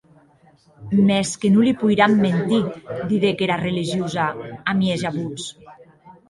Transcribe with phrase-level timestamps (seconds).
[1.07, 2.63] Mès que non li poiram mentir,
[3.11, 4.25] didec era religiosa,
[4.73, 5.43] a mieja votz.